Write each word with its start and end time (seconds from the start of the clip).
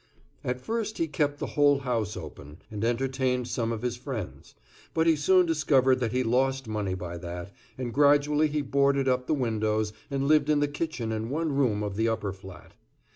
At 0.43 0.59
first 0.59 0.97
he 0.97 1.07
kept 1.07 1.37
the 1.37 1.45
whole 1.53 1.77
house 1.81 2.17
open, 2.17 2.57
and 2.71 2.83
entertained 2.83 3.47
some 3.47 3.71
of 3.71 3.83
his 3.83 3.97
friends; 3.97 4.55
but 4.95 5.05
he 5.05 5.15
soon 5.15 5.45
discovered 5.45 5.99
that 5.99 6.11
he 6.11 6.23
lost 6.23 6.67
money 6.67 6.95
by 6.95 7.19
that, 7.19 7.51
and 7.77 7.93
gradually 7.93 8.47
he 8.47 8.61
boarded 8.63 9.07
up 9.07 9.27
the 9.27 9.35
windows 9.35 9.93
and 10.09 10.27
lived 10.27 10.49
in 10.49 10.59
the 10.59 10.67
kitchen 10.67 11.11
and 11.11 11.29
one 11.29 11.55
room 11.55 11.83
of 11.83 11.97
the 11.97 12.09
upper 12.09 12.33
flat. 12.33 12.71